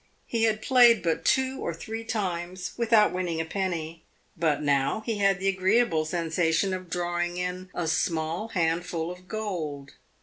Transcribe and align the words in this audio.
He 0.25 0.45
had 0.45 0.63
played 0.63 1.03
but 1.03 1.23
two 1.23 1.59
or 1.61 1.75
three 1.75 2.03
times, 2.03 2.71
without 2.75 3.13
winning 3.13 3.39
a 3.39 3.45
penny; 3.45 4.01
but 4.35 4.59
now 4.63 5.03
he 5.05 5.19
had 5.19 5.37
the 5.39 5.47
agreeable 5.47 6.05
sensation 6.05 6.73
of 6.73 6.89
drawing 6.89 7.37
in 7.37 7.69
a 7.75 7.85
small 7.87 8.47
handful 8.47 9.11
of 9.11 9.27
gold. 9.27 9.91